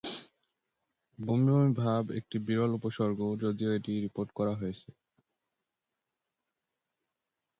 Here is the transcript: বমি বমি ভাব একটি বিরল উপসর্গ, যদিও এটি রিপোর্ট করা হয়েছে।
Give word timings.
বমি 1.19 1.47
বমি 1.49 1.71
ভাব 1.81 2.03
একটি 2.19 2.37
বিরল 2.47 2.71
উপসর্গ, 2.79 3.19
যদিও 3.43 3.69
এটি 3.77 3.91
রিপোর্ট 4.05 4.29
করা 4.37 4.53
হয়েছে। 4.55 4.89